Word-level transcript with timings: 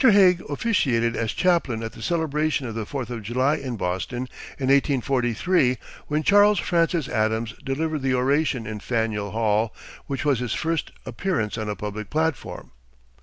Hague 0.03 0.41
officiated 0.49 1.15
as 1.15 1.31
chaplain 1.31 1.83
at 1.83 1.91
the 1.93 2.01
celebration 2.01 2.65
of 2.65 2.73
the 2.73 2.87
Fourth 2.87 3.11
of 3.11 3.21
July 3.21 3.57
in 3.57 3.77
Boston, 3.77 4.21
in 4.57 4.69
1843, 4.69 5.77
when 6.07 6.23
Charles 6.23 6.57
Francis 6.57 7.07
Adams 7.07 7.53
delivered 7.63 8.01
the 8.01 8.15
oration 8.15 8.65
in 8.65 8.79
Faneuil 8.79 9.29
Hall, 9.29 9.75
which 10.07 10.25
was 10.25 10.39
his 10.39 10.55
first 10.55 10.89
appearance 11.05 11.55
on 11.55 11.69
a 11.69 11.75
public 11.75 12.09
platform. 12.09 12.71